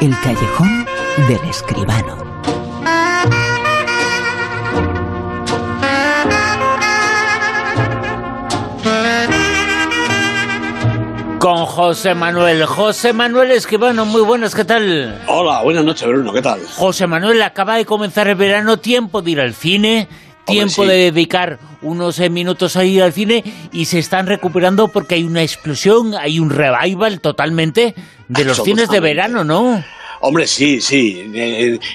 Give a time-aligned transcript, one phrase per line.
[0.00, 0.86] El callejón
[1.28, 2.26] del escribano.
[11.38, 12.66] con José Manuel.
[12.66, 15.22] José Manuel Escribano, muy buenas, ¿qué tal?
[15.28, 16.60] Hola, buenas noches, Bruno, ¿qué tal?
[16.74, 20.08] José Manuel, acaba de comenzar el verano, tiempo de ir al cine,
[20.44, 25.16] tiempo de dedicar unos eh, minutos a ir al cine y se están recuperando porque
[25.16, 27.94] hay una explosión, hay un revival totalmente
[28.28, 29.84] de los cines de verano, ¿no?
[30.20, 31.30] Hombre, sí, sí,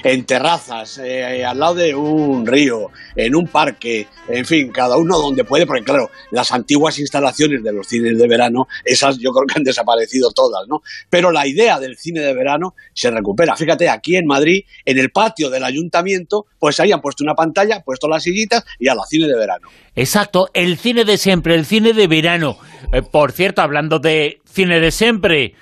[0.04, 5.18] en, terrazas, eh, al lado de un río, en un parque, en fin, cada uno
[5.18, 9.46] donde puede, porque claro, las antiguas instalaciones de los cines de verano, esas yo creo
[9.46, 10.82] que han desaparecido todas, ¿no?
[11.10, 13.56] Pero la idea del cine de verano se recupera.
[13.56, 17.82] Fíjate, aquí en Madrid, en el patio del ayuntamiento, pues ahí han puesto una pantalla,
[17.82, 19.68] puesto las sillitas y a la cine de verano.
[19.94, 22.58] Exacto, el cine de siempre, el cine de verano.
[22.92, 25.54] Eh, por cierto, hablando de cine de siempre,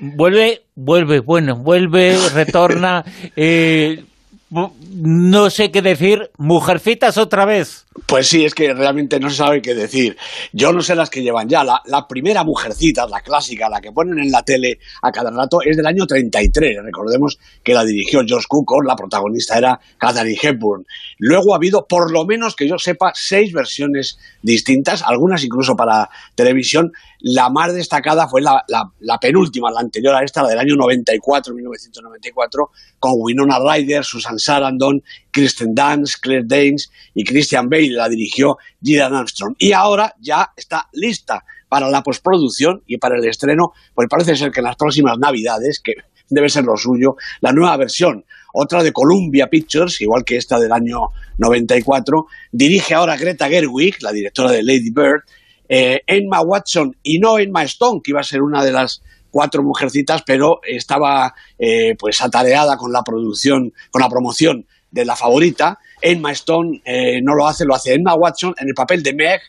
[0.00, 3.04] vuelve, vuelve, bueno, vuelve, retorna.
[3.36, 4.04] Eh,
[4.50, 7.84] no sé qué decir, mujercitas otra vez.
[8.06, 10.16] Pues sí, es que realmente no se sabe qué decir.
[10.52, 11.64] Yo no sé las que llevan ya.
[11.64, 15.76] La, primera mujercita, la clásica, la que ponen en la tele a cada rato, es
[15.76, 16.78] del año 33.
[16.82, 20.86] Recordemos que la dirigió George Cukor, la protagonista era Catherine Hepburn.
[21.18, 26.08] Luego ha habido, por lo menos que yo sepa, seis versiones distintas, algunas incluso para
[26.34, 26.92] televisión.
[27.20, 31.52] La más destacada fue la, la penúltima, la anterior a esta, la del año 94,
[31.52, 38.56] 1994, con Winona Ryder, Susan Sarandon, Kristen Dance, Claire Danes y Christian Bale, la dirigió
[38.82, 39.54] Gillian Armstrong.
[39.58, 44.50] Y ahora ya está lista para la postproducción y para el estreno, pues parece ser
[44.50, 45.94] que en las próximas Navidades, que
[46.30, 50.72] debe ser lo suyo, la nueva versión, otra de Columbia Pictures, igual que esta del
[50.72, 51.08] año
[51.38, 55.22] 94, dirige ahora Greta Gerwig, la directora de Lady Bird,
[55.68, 59.62] eh, Emma Watson y no Emma Stone, que iba a ser una de las cuatro
[59.62, 65.78] mujercitas, pero estaba eh, pues atareada con la producción, con la promoción de la favorita.
[66.00, 69.40] Emma Stone eh, no lo hace, lo hace Emma Watson en el papel de Meg.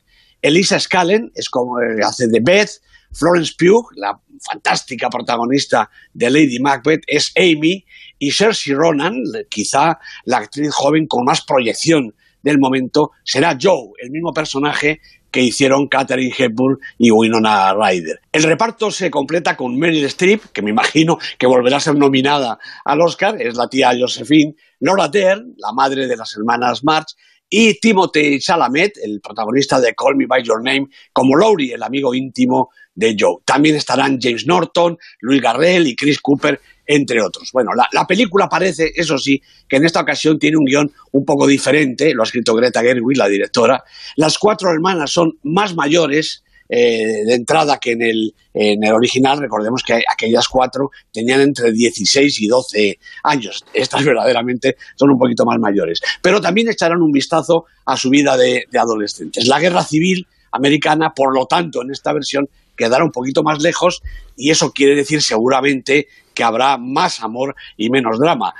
[0.41, 2.81] Elisa Scallen es como eh, hace de Beth.
[3.11, 7.85] Florence Pugh, la fantástica protagonista de Lady Macbeth, es Amy.
[8.19, 9.15] Y Cersei Ronan,
[9.49, 14.99] quizá la actriz joven con más proyección del momento, será Joe, el mismo personaje
[15.31, 18.21] que hicieron Katherine Hepburn y Winona Ryder.
[18.31, 22.59] El reparto se completa con Meryl Streep, que me imagino que volverá a ser nominada
[22.85, 27.15] al Oscar, es la tía Josephine, Laura Dern, la madre de las hermanas March,
[27.49, 32.13] y Timothy Chalamet, el protagonista de Call Me By Your Name, como Laurie, el amigo
[32.13, 33.37] íntimo de Joe.
[33.45, 37.49] También estarán James Norton, Louis Garrel y Chris Cooper, entre otros.
[37.53, 41.47] Bueno, la, película parece, eso sí, que en esta ocasión tiene un guion un poco
[41.47, 43.83] diferente, lo ha escrito Greta Gerwig, la directora.
[44.15, 49.39] Las cuatro hermanas son más mayores, eh, de entrada que en el, en el original.
[49.39, 53.65] Recordemos que aquellas cuatro tenían entre 16 y 12 años.
[53.73, 55.99] Estas verdaderamente son un poquito más mayores.
[56.21, 59.47] Pero también echarán un vistazo a su vida de, de adolescentes.
[59.47, 64.01] La guerra civil americana, por lo tanto, en esta versión quedará un poquito más lejos
[64.37, 66.07] y eso quiere decir seguramente
[66.39, 68.53] que habrá más amor y menos drama.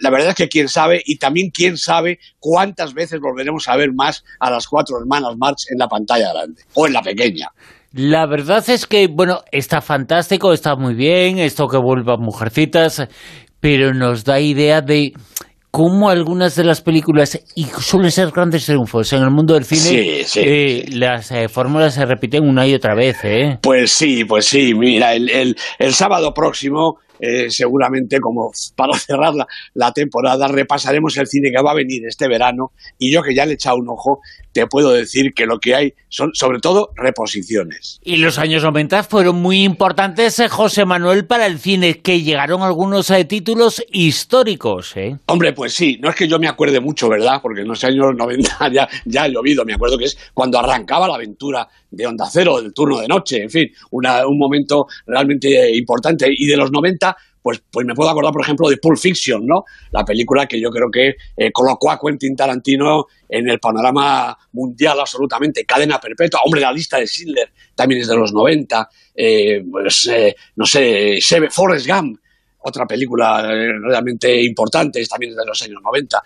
[0.00, 3.90] La verdad es que quién sabe y también quién sabe cuántas veces volveremos a ver
[3.94, 7.46] más a las cuatro hermanas March en la pantalla grande o en la pequeña.
[7.92, 13.06] La verdad es que, bueno, está fantástico, está muy bien, esto que vuelvan mujercitas,
[13.60, 15.12] pero nos da idea de
[15.70, 20.22] cómo algunas de las películas, y suelen ser grandes triunfos en el mundo del cine,
[20.36, 23.18] eh, las eh, fórmulas se repiten una y otra vez.
[23.24, 23.58] ¿eh?
[23.62, 24.74] Pues sí, pues sí.
[24.74, 29.32] Mira, el, el, el sábado próximo eh, seguramente como para cerrar
[29.74, 33.46] la, temporada repasaremos el cine que va a venir este verano y yo que ya
[33.46, 34.20] le he echado un ojo
[34.52, 37.98] te puedo decir que lo que hay son sobre todo reposiciones.
[38.04, 42.62] Y los años 90 fueron muy importantes, eh, José Manuel, para el cine, que llegaron
[42.62, 44.94] algunos eh, títulos históricos.
[45.26, 47.40] Hombre, pues sí, no es que yo me acuerde mucho, ¿verdad?
[47.42, 51.08] Porque en los años 90 ya, ya ha llovido, me acuerdo que es cuando arrancaba
[51.08, 56.26] la aventura de Onda Cero, del turno de noche, en fin, un momento realmente importante.
[56.30, 59.64] Y de los 90 pues, pues me puedo acordar, por ejemplo, de Pulp Fiction, ¿no?
[59.90, 65.00] La película que yo creo que eh, colocó a Quentin Tarantino en el panorama mundial
[65.00, 65.64] absolutamente.
[65.64, 66.40] Cadena perpetua.
[66.44, 68.88] Hombre, la lista de Schindler también es de los 90.
[69.14, 71.18] Eh, pues, eh, no sé,
[71.50, 72.20] Forrest Gump,
[72.64, 76.22] otra película realmente importante, es también de los años 90.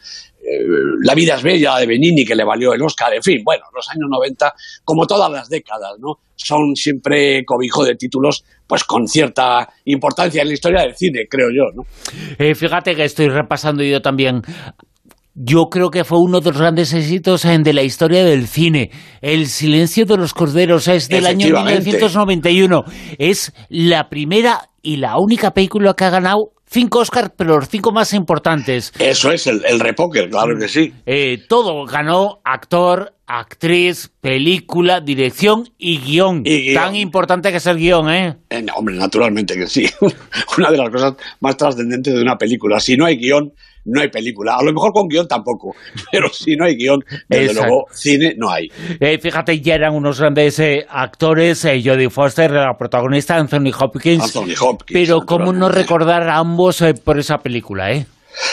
[1.03, 3.13] la vida es bella de Benini, que le valió el Oscar.
[3.15, 4.55] En fin, bueno, los años 90,
[4.85, 6.15] como todas las décadas, ¿no?
[6.35, 11.49] Son siempre cobijo de títulos pues con cierta importancia en la historia del cine, creo
[11.51, 11.83] yo, ¿no?
[12.39, 14.43] Eh, fíjate que estoy repasando yo también
[15.39, 18.91] yo creo que fue uno de los grandes éxitos de la historia del cine.
[19.21, 22.85] El silencio de los corderos es del año 1991.
[23.19, 27.91] Es la primera y la única película que ha ganado cinco Oscars, pero los cinco
[27.91, 28.93] más importantes.
[29.01, 30.95] Eso es, el, el repóker, claro que sí.
[31.07, 36.43] Eh, todo ganó actor, actriz, película, dirección y guion.
[36.45, 36.75] Y guion.
[36.75, 38.37] Tan importante que es el guion, ¿eh?
[38.49, 39.87] Eh, hombre, naturalmente que sí.
[40.59, 42.79] Una de las cosas más trascendentes de una película.
[42.79, 43.53] Si no hay guion,
[43.87, 44.57] no hay película.
[44.57, 45.75] A lo mejor con guion tampoco,
[46.13, 47.69] pero si no hay guion, desde Exacto.
[47.69, 48.69] luego cine no hay.
[49.01, 54.23] Eh, fíjate, ya eran unos grandes eh, actores, eh, Jodie Foster, la protagonista, Anthony Hopkins.
[54.25, 54.93] Anthony Hopkins.
[54.93, 58.07] pero cómo no recordar a ambos eh, por esa película, ¿eh?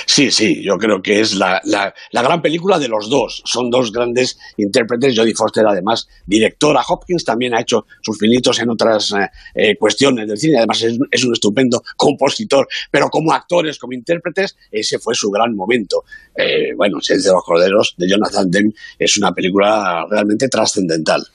[0.05, 3.41] Sí, sí, yo creo que es la, la, la gran película de los dos.
[3.45, 5.17] Son dos grandes intérpretes.
[5.17, 6.81] Jodie Foster, además, directora.
[6.87, 10.57] Hopkins también ha hecho sus finitos en otras eh, eh, cuestiones del cine.
[10.57, 12.67] Además, es, es un estupendo compositor.
[12.91, 16.03] Pero como actores, como intérpretes, ese fue su gran momento.
[16.35, 21.25] Eh, bueno, Silencio de los Corderos, de Jonathan Demme, es una película realmente trascendental.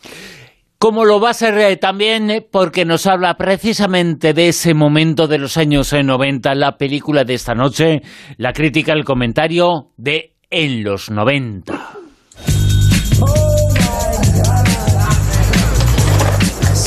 [0.80, 5.26] Como lo va a ser eh, también eh, porque nos habla precisamente de ese momento
[5.26, 8.02] de los años eh, 90, la película de esta noche,
[8.36, 11.72] la crítica, el comentario de En los 90.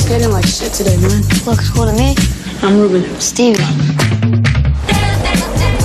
[0.08, 1.20] Feeling like shit today, man.
[1.44, 2.14] Look, it's cool to me.
[2.62, 3.04] I'm Ruben.
[3.20, 3.58] Steve.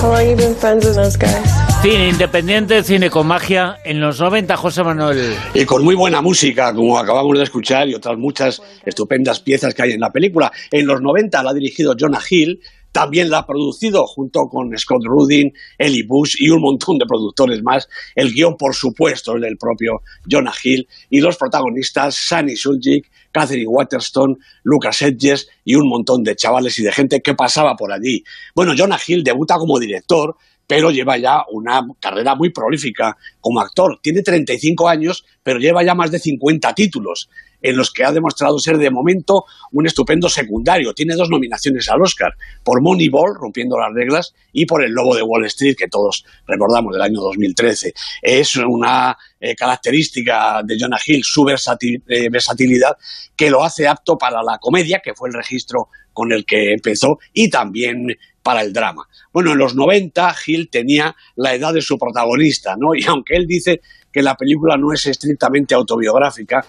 [0.00, 1.57] How long you been friends with those guys?
[1.82, 5.32] Cine independiente, cine con magia, en los 90, José Manuel.
[5.54, 9.82] Y con muy buena música, como acabamos de escuchar, y otras muchas estupendas piezas que
[9.82, 10.50] hay en la película.
[10.72, 12.60] En los 90 la ha dirigido Jonah Hill,
[12.90, 17.62] también la ha producido junto con Scott Rudin, Ellie Bush y un montón de productores
[17.62, 17.88] más.
[18.16, 20.88] El guion, por supuesto, es del propio Jonah Hill.
[21.10, 26.82] Y los protagonistas, Sunny Suljic, Catherine Waterston, Lucas Hedges y un montón de chavales y
[26.82, 28.24] de gente que pasaba por allí.
[28.54, 30.34] Bueno, Jonah Hill debuta como director,
[30.68, 33.98] pero lleva ya una carrera muy prolífica como actor.
[34.02, 37.30] Tiene 35 años, pero lleva ya más de 50 títulos,
[37.62, 40.92] en los que ha demostrado ser de momento un estupendo secundario.
[40.92, 45.22] Tiene dos nominaciones al Oscar, por Moneyball, rompiendo las reglas, y por El Lobo de
[45.22, 47.94] Wall Street, que todos recordamos del año 2013.
[48.20, 52.94] Es una eh, característica de Jonah Hill, su eh, versatilidad,
[53.34, 57.18] que lo hace apto para la comedia, que fue el registro con el que empezó,
[57.32, 58.08] y también
[58.48, 59.06] para el drama.
[59.30, 62.94] Bueno, en los 90 Hill tenía la edad de su protagonista, ¿no?
[62.94, 66.64] Y aunque él dice que la película no es estrictamente autobiográfica,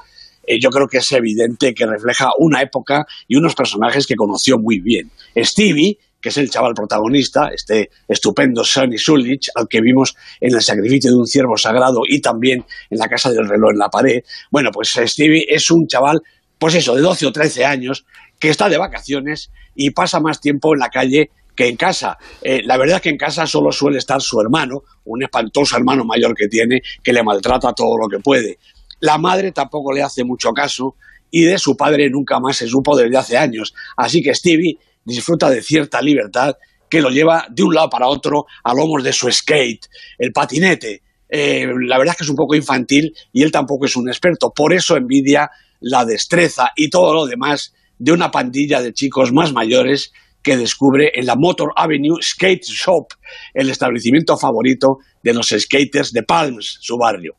[0.46, 4.60] eh, yo creo que es evidente que refleja una época y unos personajes que conoció
[4.60, 5.10] muy bien.
[5.38, 10.62] Stevie, que es el chaval protagonista, este estupendo Sonny Sulich, al que vimos en el
[10.62, 14.22] sacrificio de un ciervo sagrado y también en la casa del reloj en la pared.
[14.52, 16.20] Bueno, pues Stevie es un chaval,
[16.58, 18.06] pues eso, de 12 o 13 años,
[18.38, 22.18] que está de vacaciones y pasa más tiempo en la calle que en casa.
[22.42, 26.06] Eh, la verdad es que en casa solo suele estar su hermano, un espantoso hermano
[26.06, 28.60] mayor que tiene, que le maltrata todo lo que puede.
[29.02, 30.96] La madre tampoco le hace mucho caso
[31.30, 33.74] y de su padre nunca más se supo desde hace años.
[33.98, 36.54] Así que Stevie disfruta de cierta libertad
[36.90, 39.86] que lo lleva de un lado para otro a lomos de su skate,
[40.18, 41.02] el patinete.
[41.28, 44.54] Eh, la verdad es que es un poco infantil y él tampoco es un experto.
[44.56, 45.50] Por eso envidia
[45.82, 51.12] la destreza y todo lo demás de una pandilla de chicos más mayores que descubre
[51.14, 53.08] en la Motor Avenue Skate Shop,
[53.54, 57.36] el establecimiento favorito de los skaters de Palms, su barrio.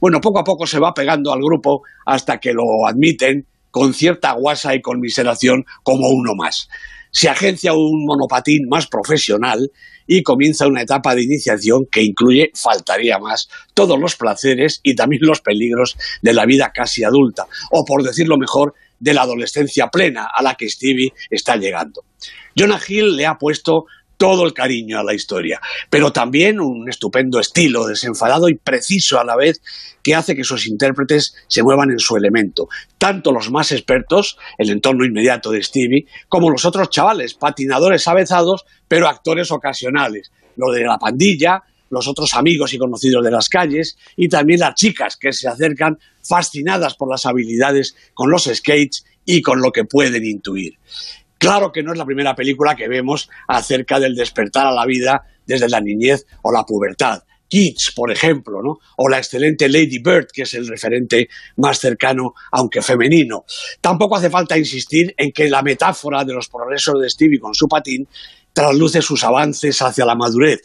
[0.00, 4.32] Bueno, poco a poco se va pegando al grupo hasta que lo admiten con cierta
[4.32, 6.68] guasa y conmiseración como uno más.
[7.12, 9.70] Se agencia un monopatín más profesional
[10.06, 15.22] y comienza una etapa de iniciación que incluye, faltaría más, todos los placeres y también
[15.24, 20.28] los peligros de la vida casi adulta, o por decirlo mejor, de la adolescencia plena
[20.32, 22.04] a la que Stevie está llegando.
[22.56, 23.86] Jonah Hill le ha puesto
[24.20, 29.24] todo el cariño a la historia, pero también un estupendo estilo desenfadado y preciso a
[29.24, 29.62] la vez
[30.02, 34.68] que hace que sus intérpretes se muevan en su elemento, tanto los más expertos, el
[34.68, 40.84] entorno inmediato de Stevie, como los otros chavales, patinadores avezados, pero actores ocasionales, lo de
[40.84, 45.32] la pandilla, los otros amigos y conocidos de las calles y también las chicas que
[45.32, 50.78] se acercan fascinadas por las habilidades con los skates y con lo que pueden intuir.
[51.38, 55.22] Claro que no es la primera película que vemos acerca del despertar a la vida
[55.46, 57.22] desde la niñez o la pubertad.
[57.48, 62.80] Kids, por ejemplo, o la excelente Lady Bird, que es el referente más cercano, aunque
[62.80, 63.44] femenino.
[63.80, 67.66] Tampoco hace falta insistir en que la metáfora de los progresos de Stevie con su
[67.66, 68.06] patín
[68.52, 70.60] trasluce sus avances hacia la madurez.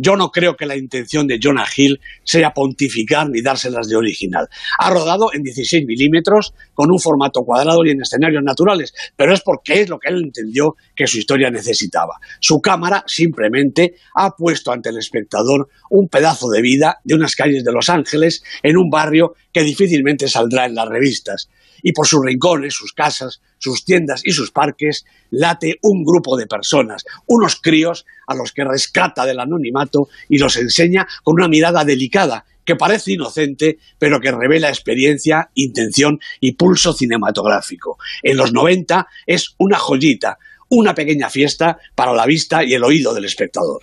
[0.00, 4.46] Yo no creo que la intención de Jonah Hill sea pontificar ni dárselas de original.
[4.78, 9.40] Ha rodado en 16 milímetros, con un formato cuadrado y en escenarios naturales, pero es
[9.40, 12.14] porque es lo que él entendió que su historia necesitaba.
[12.38, 17.64] Su cámara simplemente ha puesto ante el espectador un pedazo de vida de unas calles
[17.64, 21.48] de Los Ángeles en un barrio que difícilmente saldrá en las revistas.
[21.82, 26.46] Y por sus rincones, sus casas, sus tiendas y sus parques late un grupo de
[26.46, 31.84] personas, unos críos a los que rescata del anonimato y los enseña con una mirada
[31.84, 37.96] delicada que parece inocente, pero que revela experiencia, intención y pulso cinematográfico.
[38.22, 43.14] En los 90 es una joyita, una pequeña fiesta para la vista y el oído
[43.14, 43.82] del espectador.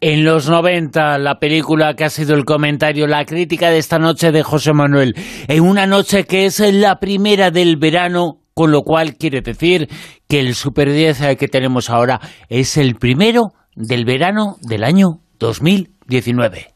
[0.00, 4.32] En los 90, la película que ha sido el comentario, la crítica de esta noche
[4.32, 5.14] de José Manuel,
[5.48, 9.88] en una noche que es la primera del verano, con lo cual quiere decir
[10.28, 16.68] que el Super 10 que tenemos ahora es el primero del verano del año 2019.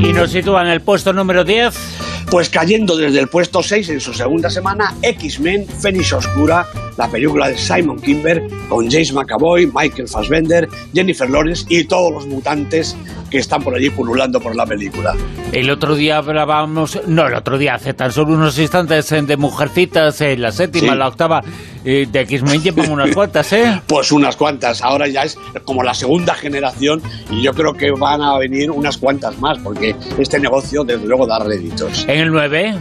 [0.00, 1.97] Y nos sitúa en el puesto número 10.
[2.30, 6.66] Pues cayendo desde el puesto 6 en su segunda semana, X-Men Fénix Oscura,
[6.98, 12.26] la película de Simon Kimber con James McAvoy, Michael Fassbender, Jennifer Lawrence y todos los
[12.26, 12.94] mutantes
[13.30, 15.14] que están por allí pululando por la película.
[15.52, 20.20] El otro día hablábamos, no, el otro día, hace tan solo unos instantes de Mujercitas,
[20.20, 20.98] en la séptima, Sí.
[20.98, 21.42] la octava,
[21.84, 23.80] de X-Men llevan unas cuantas, ¿eh?
[23.86, 28.20] Pues unas cuantas, ahora ya es como la segunda generación y yo creo que van
[28.20, 32.04] a venir unas cuantas más porque este negocio desde luego da réditos.
[32.08, 32.74] En el 9,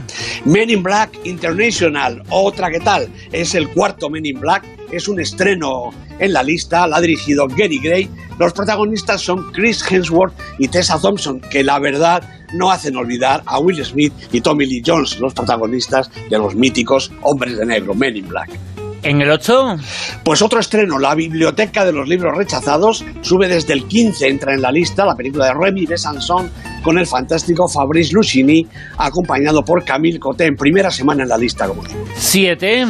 [0.46, 5.20] Men in Black International, otra que tal, es el cuarto Men in Black, es un
[5.20, 8.10] estreno en la lista, la ha dirigido Gary Gray.
[8.40, 13.60] Los protagonistas son Chris Hemsworth y Tessa Thompson, que la verdad no hacen olvidar a
[13.60, 18.18] Will Smith y Tommy Lee Jones, los protagonistas de los míticos Hombres de Negro, Men
[18.18, 18.77] in Black.
[19.08, 19.78] En el 8,
[20.24, 24.62] Pues otro estreno, La Biblioteca de los Libros Rechazados, sube desde el 15, entra en
[24.62, 26.52] la lista la película de Remy Besançon
[26.84, 31.68] con el fantástico Fabrice Lucchini, acompañado por Camille Coté en primera semana en la lista,
[31.68, 32.04] como digo.
[32.16, 32.86] 7,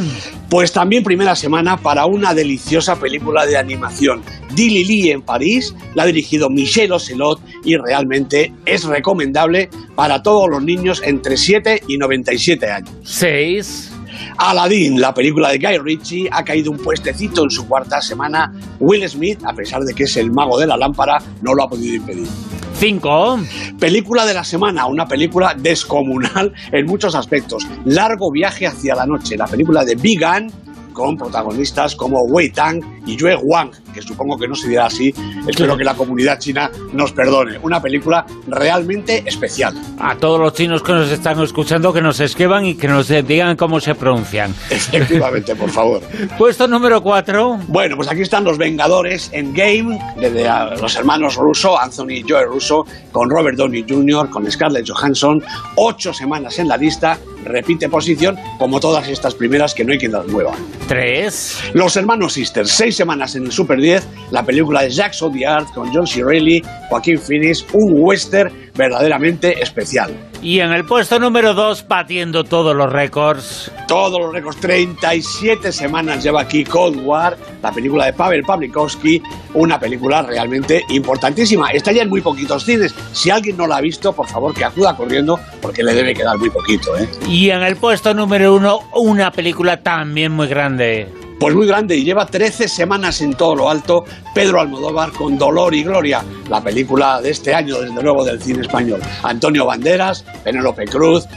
[0.49, 4.23] Pues también primera semana para una deliciosa película de animación.
[4.55, 10.49] Dilly Lee en París, la ha dirigido Michel Ocelot y realmente es recomendable para todos
[10.49, 12.91] los niños entre 7 y 97 años.
[13.03, 13.96] 6,
[14.37, 18.53] Aladdin, la película de Guy Ritchie, ha caído un puestecito en su cuarta semana.
[18.79, 21.69] Will Smith, a pesar de que es el mago de la lámpara, no lo ha
[21.69, 22.27] podido impedir.
[22.75, 23.39] 5,
[23.79, 27.67] Película de la semana, una película descomunal en muchos aspectos.
[27.85, 30.51] Largo viaje hacia la noche, la película de Big Gun
[30.97, 35.13] con protagonistas como Wei Tang y Yue Wang, que supongo que no se dirá así,
[35.47, 37.57] espero que la comunidad china nos perdone.
[37.63, 39.73] Una película realmente especial.
[39.99, 43.55] a todos los chinos que nos están escuchando que nos escriban y que nos digan
[43.55, 44.53] cómo se pronuncian.
[44.69, 46.01] Efectivamente, por favor.
[46.37, 51.35] Puesto número 4, Bueno, pues aquí están los Vengadores en Game, de a los hermanos
[51.35, 55.43] Russo, Anthony y Joe Russo, con Robert Downey Jr., con Scarlett Johansson,
[55.75, 60.11] ocho semanas en la lista, repite posición, como todas estas primeras que no hay quien
[60.11, 60.51] las mueva.
[60.87, 65.65] 3, Los hermanos Sisters, seis semanas en el Super 10, la película de Jacques Audiard
[65.73, 66.23] con John C.
[66.23, 70.11] Reilly, Joaquín Phoenix, un western verdaderamente especial.
[70.41, 76.21] y en el puesto número 2, batiendo todos los récords, Todos los récords, 37 semanas
[76.23, 79.21] lleva aquí Cold War, la película de Pavel Pavlikovsky,
[79.53, 81.71] una película realmente importantísima.
[81.71, 82.93] Está ya en muy poquitos cines.
[83.13, 86.37] Si alguien no la ha visto, por favor que acuda corriendo porque le debe quedar
[86.37, 86.97] muy poquito.
[86.97, 87.07] ¿eh?
[87.27, 91.07] y en el puesto número 1, una película también muy grande.
[91.39, 95.75] Pues muy grande y lleva 13 semanas en todo lo alto Pedro Almodóvar con Dolor
[95.75, 98.99] y Gloria, la película de este año, desde luego, del cine español.
[99.21, 101.27] Antonio Banderas, Penélope Cruz,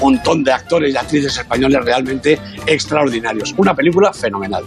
[0.00, 3.52] un montón de actores y actrices españoles realmente extraordinarios.
[3.56, 4.62] Una película fenomenal.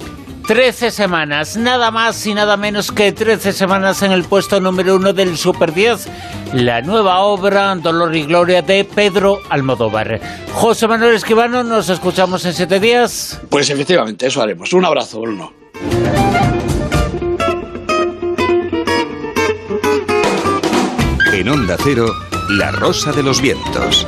[0.48, 5.14] 13 semanas, nada más y nada menos que 13 semanas en el puesto número 1
[5.14, 6.08] del Super 10,
[6.54, 10.22] la nueva obra Dolor y Gloria de Pedro Almodóvar.
[10.54, 13.42] José Manuel Esquivano, nos escuchamos en 7 días.
[13.50, 14.72] Pues efectivamente, eso haremos.
[14.74, 15.52] Un abrazo, Bruno.
[21.34, 22.08] En Onda Cero,
[22.52, 24.06] La Rosa de los Vientos.